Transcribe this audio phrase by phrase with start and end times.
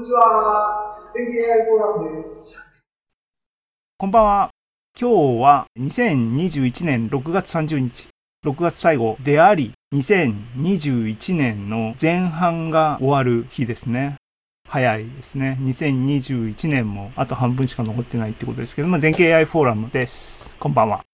[0.00, 0.96] にちは。
[1.14, 2.64] 天気 AI フォーラムです。
[3.98, 4.50] こんばんは。
[4.98, 8.08] 今日は2021年6月30日、
[8.46, 14.16] 6月最後であり、2021年の前半が終わる日ですね。
[14.66, 15.58] 早いですね。
[15.60, 20.56] 2021年もあと半分しか残ってないってことですけども、全景 AI フォーラムです。
[20.58, 21.04] こんばんは。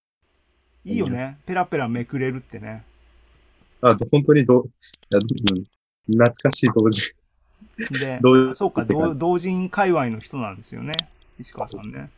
[0.84, 1.38] いいよね。
[1.44, 2.84] ペラペラめくれるってね。
[3.80, 4.64] あ、本当にど
[6.06, 7.15] 懐かしい同時。
[7.76, 10.94] で同、そうか、同同人界隈の人なんですよね。
[11.38, 12.10] 石川さんね。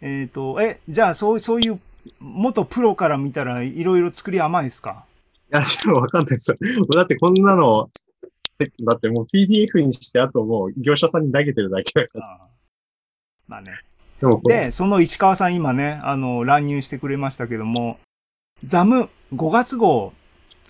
[0.00, 1.80] えっ、と、え、じゃあ、そう、そういう、
[2.20, 5.04] 元プロから見たら、いろいろ作り甘いですか？
[5.52, 6.56] いや、でもわかんないですよ。
[6.94, 7.88] だってこんなの、
[8.84, 12.40] だってもう PDF にして、あともう業者さんに投げてるだけだから。
[13.48, 13.72] まあね。
[14.44, 17.98] で、その石川さん今ね、あの、乱入してくれましたけども、
[18.64, 20.12] ザム5月号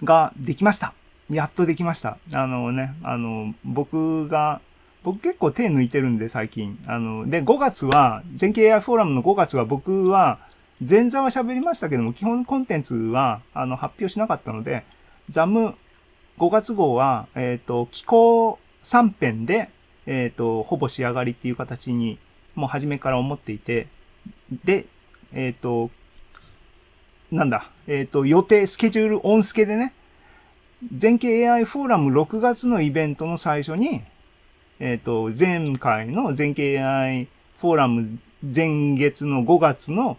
[0.03, 0.95] ができました。
[1.31, 2.19] やっとできました。
[2.33, 4.61] あのね、あの、僕が、
[5.03, 6.79] 僕結構手抜いてるんで最近。
[6.87, 10.39] あの、で、5月は、全景 AI フォーラムの5月は僕は、
[10.87, 14.85] 前座は喋りましたけども、基本コンテンツは、あの、発表しなかったので、
[15.31, 15.75] ザム
[16.39, 19.71] 5月号は、えっ、と、気候3編で、
[20.07, 22.19] えっ、と、ほぼ仕上がりっていう形に、
[22.55, 23.89] もう初めから思っていて、
[24.65, 24.87] で、
[25.33, 25.91] えっ、と、
[27.33, 29.95] なんだ、えっ、と、予定、スケジュール、オンスケでね、
[30.95, 34.03] 全景 AI フォーラム6月のイベントの最初に、
[34.79, 40.19] えっ、と、前回の全景 AI フォーラム前月の5月の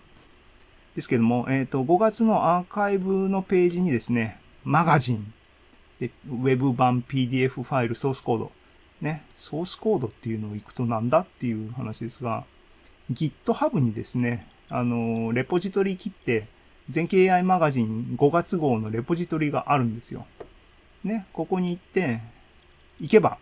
[0.96, 5.34] ですけども、えっ、と、5月のアーカイブのページにですね、マガジン、
[6.00, 8.52] で、ウェブ版 PDF ファイル、ソースコード。
[9.02, 12.46] ね、ソースコードっていうのを行くとなんだっていう話ですが、
[13.12, 16.48] GitHub にですね、あの、レポジトリ切って、
[16.90, 20.26] 全景 AI マガジン5月号のレポジトリがあるんですよ。
[21.04, 22.22] ね、ここに行って、
[23.00, 23.40] 行けば、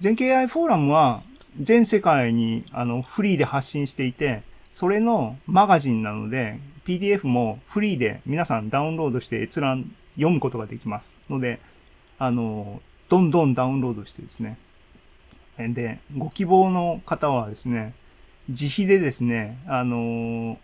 [0.00, 1.22] 全景 AI フォーラムは
[1.60, 4.42] 全世界にあのフリーで発信していて、
[4.72, 11.16] それのマガジンなので、PDF もフリーで皆さんダウンロードして閲覧読むことができます。
[11.28, 11.60] ので、
[12.18, 14.58] あの、どんどんダウンロードしてですね。
[15.58, 17.94] で、ご希望の方はですね、
[18.48, 20.58] 自費でですね、あの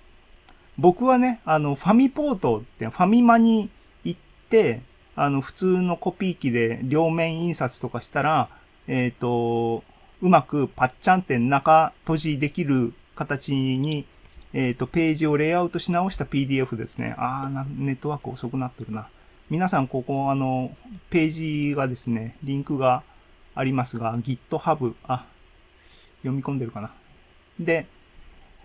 [0.78, 3.70] 僕はね、あの、ファミポートって、ファミマに
[4.04, 4.80] 行って、
[5.14, 8.48] あの、普通のコピー機で両面印刷とかしたら、
[8.86, 9.82] えっ、と、
[10.20, 14.06] うまくパッチャンって中閉じできる形に、
[14.52, 17.14] えっ、と、ページをレイアウトし直した PDF ですね。
[17.18, 19.08] あーな、ネットワーク遅くなってるな。
[19.50, 20.74] 皆さん、ここ、あの、
[21.10, 21.30] ペー
[21.70, 23.02] ジがですね、リンクが
[23.54, 25.26] ありますが、GitHub、あ、
[26.22, 26.92] 読み込んでるかな。
[27.58, 27.86] で、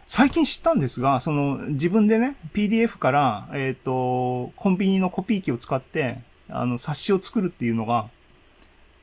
[0.07, 6.19] 最近知ったんですが、その自分でね、PDF から、えっ、と、コンビニのコピー機を使って、
[6.49, 8.09] あの、冊子を作るっていうのが、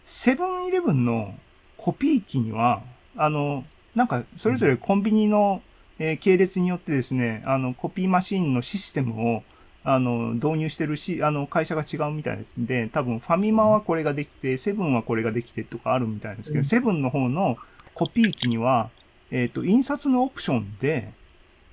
[0.07, 1.35] セブンイレブンの
[1.77, 2.83] コピー機には、
[3.17, 3.65] あの、
[3.97, 5.63] なんか、それぞれコンビニの、
[5.99, 9.43] えー系列によってですね、あの、コピーマシンのシステムを、
[9.83, 12.55] あの、導入してるし、あの、会社が違うみたいです。
[12.57, 16.65] で、多分、ファミマはこれができて、セブンはこれができてとかあるみたいですけど、うん。
[16.65, 17.57] セブンの方の
[17.95, 18.91] コピー機には、
[19.33, 21.13] えっ、と、印刷のオプションで、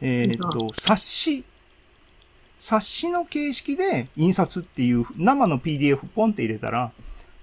[0.02, 1.44] えっ、と、冊子、
[2.58, 6.92] 冊子の形式で印刷っていう生の PDF ポンって入れたら、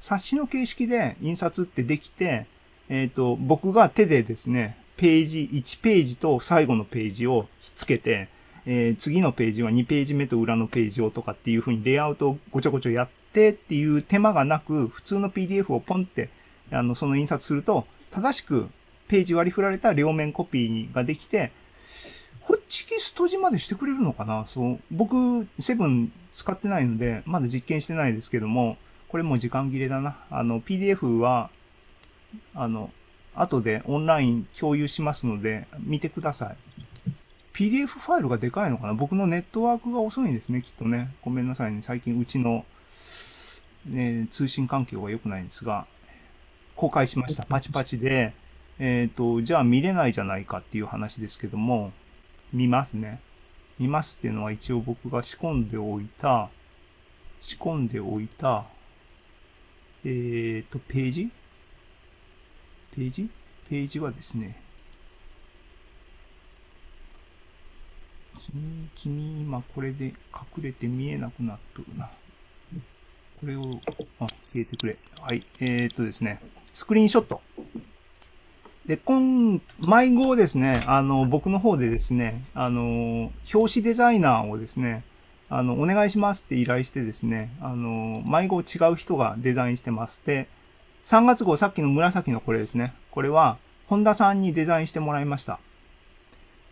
[0.00, 2.46] 冊子の形式で印刷ってできて、
[2.88, 8.28] えっ、と、僕が手でですね、ページ、1ページと最後のページをひっつけて、
[8.66, 16.30] えー次のページは2ページ目と裏のページをとかっていう風にレイアウトをごちょごちょやってっていう手間がなく、普通の PDF をポンって、
[16.72, 18.68] あの、その印刷すると、正しく
[19.06, 21.52] ページ割り振られた両面コピーができて、
[22.40, 24.46] ホッチキス閉じまでしてくれるのかな？
[24.46, 24.80] そう。
[24.90, 28.78] 僕、セブン使ってないので、まだ実験してないですけども、
[29.10, 30.18] これも時間切れだな。
[30.30, 31.50] あの、PDF は、
[32.54, 32.92] あの、
[33.34, 36.56] 後でオンライン共有しますので、見てください。
[37.52, 38.94] PDF ファイルがでかいのかな？
[38.94, 41.12] 僕のネットワークが遅いんですね、きっとね。
[41.22, 41.82] ごめんなさいね。
[41.82, 42.64] 最近うちの、
[43.84, 45.86] ね、通信環境が良くないんですが、
[46.76, 47.44] 公開しました。
[47.46, 48.32] パチパチで、
[48.78, 51.90] えっ、と、じゃあ見れないじゃないかっていう話ですけども、
[52.52, 53.20] 見ますね。
[53.76, 56.48] 見ますっていうのは一応僕が仕込んでおいた、
[57.40, 58.66] 仕込んでおいた、
[60.04, 61.30] えっ、と、ページ？
[62.94, 63.28] ページ？
[63.68, 64.60] ページはですね、
[68.38, 70.14] 君、君、今これで隠
[70.62, 72.10] れて見えなくなっとるな。
[73.40, 73.80] これを、
[74.18, 74.96] あ、消えてくれ。
[75.20, 75.44] はい。
[75.60, 76.40] えー、っとですね、
[76.72, 77.40] スクリーンショット。
[78.86, 85.04] で、今、迷子をですね、あの、僕の方でですね、あの、表紙デザイナーをですね、
[85.50, 90.22] あの、お願いしますって依頼してですね、あの、迷子違う人がデザインしてます。
[90.24, 90.48] で、
[91.04, 92.94] 3月号、さっきの紫のこれですね。
[93.10, 93.58] これは、
[93.88, 95.58] 本田さんにデザインしてもらいました。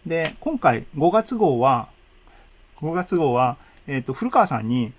[0.06, 1.88] で、今回5月号は、
[2.80, 3.56] 5月号は、
[3.88, 4.92] えっ、と、古川さんに、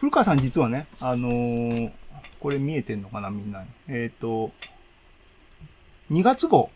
[0.00, 1.92] 古川さん実はね、あのー
[2.40, 3.68] これ見えてんのかなみんなに。
[3.86, 4.50] えっ、と、
[6.10, 6.70] 2月号、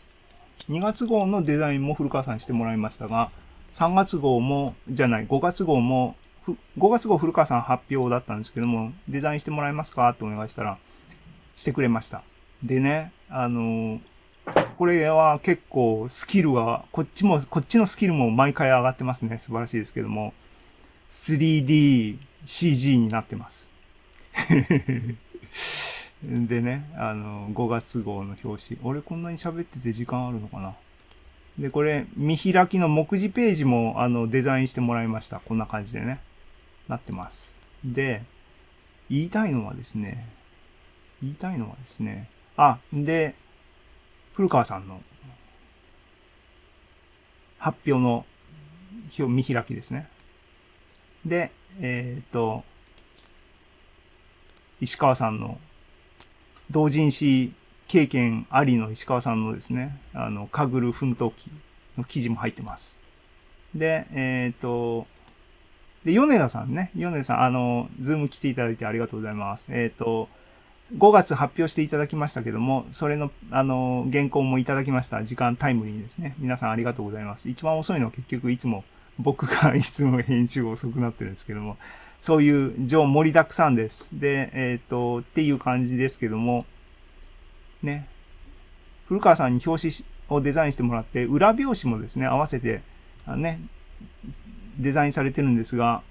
[0.69, 3.31] 2月号のデザインも古川さんにしてもらいましたが、
[3.73, 6.17] 3月号も、じゃない、5月号も、
[6.47, 10.09] 5月号古川さん発表だったんですけども、デザインしてもらえますか？
[10.11, 10.79] ってお願いしたら、
[11.57, 12.23] してくれました。
[12.63, 14.01] でね、あの
[14.77, 19.39] これは結構スキルが、こっちも、こっちのスキルも毎回上がってますね。
[19.39, 20.35] 素晴らしいですけども。
[21.11, 23.71] 3D、CG になってます。
[26.23, 28.81] でね、あの、5月号の表紙。
[28.83, 30.75] 俺こんなに喋ってて時間あるのかな？
[31.59, 35.39] で、これ、見開きの目次ページも、あの、デザインしてもらいました。
[35.39, 36.19] こんな感じでね。
[36.89, 37.57] なってます。
[37.85, 38.23] で、
[39.11, 40.29] 言いたいのはですね、
[41.23, 43.35] 言いたいのはですね、あ、で、
[44.35, 45.01] 古川さんの
[47.59, 48.27] 発表の
[49.19, 50.09] 表見開きですね。
[51.25, 51.51] で、
[51.81, 52.65] えっ、と、
[54.81, 55.59] 石川さんの
[56.71, 57.53] 同人誌
[57.89, 61.51] 経験ありの石川さんのですね、あの、かぐる奮闘記
[61.97, 62.99] の記事も入ってます。
[63.75, 65.07] で、えっ、と、
[66.05, 69.69] で、米田さんね、米田さん、あの、ズーム来ていただいてありがとうございます。
[69.73, 70.29] えっ、と、
[70.97, 75.25] 5月発表していただきましたけども、それの、あの、原稿もいただきました。
[75.25, 76.35] 時間タイムリーにですね。
[76.39, 77.49] 皆さんありがとうございます。
[77.49, 78.85] 一番遅いのは結局いつも、
[79.19, 81.79] 僕が いつも編集遅くなってるんですけども、
[82.21, 84.11] そういう情盛りだくさんです。
[84.19, 86.67] で、えっ、と、っていう感じですけども、
[87.83, 88.07] ね。
[89.07, 92.83] 古川さんに表紙をデザインしてもらって、裏表紙もですね、合わせて、
[93.27, 93.61] あね、
[94.79, 96.03] デザインされてるんですが、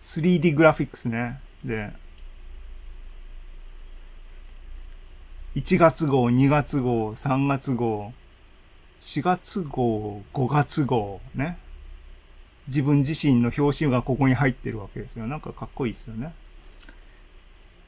[0.00, 1.40] 3D グラフィックスね。
[1.64, 1.92] で、
[5.54, 8.12] 1月号、2月号、3月号、
[9.00, 11.58] 4月号、5月号、ね。
[12.68, 15.26] 自分自身の表紙がここに入ってるわけですよ。
[15.26, 16.34] なんかかっこいいですよね。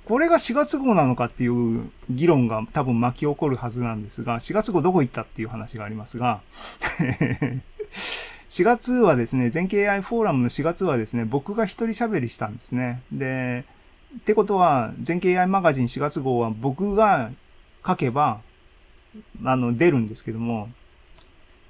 [0.07, 6.41] これが4月号なのかっていう議論が多分巻き起こるはずなんですが、4月号どこ行ったっていう話がありますが、
[8.51, 13.01] 4月はですね、全経 AI フォーラムの4月はですね、僕が一人喋りしたんですね。
[13.13, 13.65] で、
[14.19, 17.31] ってことは、全経 AI マガジン4月号は僕が
[17.87, 18.41] 書けば、
[19.45, 20.69] あの、出るんですけども、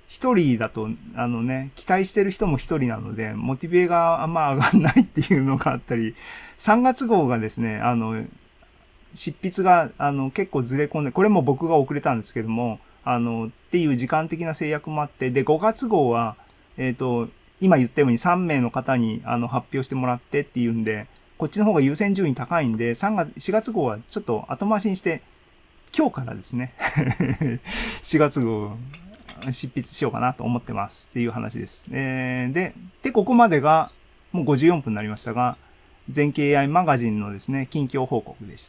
[0.08, 6.14] 一人だと、あのね、期待してる人も一人なので、モチベがあんま上がんないっていうのがあったり、
[6.56, 8.24] 3月号がですね、あの、
[9.14, 16.36] 執筆が、あの、結構ずれ込んで、これも僕が遅れたんですけども、あの、っていう時間的な制約もあって、で、5月号は、
[16.80, 17.28] えっ、と、
[17.60, 21.06] 今言ったように3名の方に、あの、発表してもらってっていうんで、
[21.36, 25.20] こっちの方が優先順位高いんで、3月、4月号はちょっと後回しにして、
[25.96, 26.72] 今日からですね、
[28.02, 28.78] 4月号、
[29.50, 31.90] 執筆しようかなと思ってますっていう話です。
[31.92, 33.90] えー、で、で、ここまでが
[34.32, 35.58] もう54分になりましたが、
[36.08, 38.68] 全経 AI マガジンのですね、近況報告でし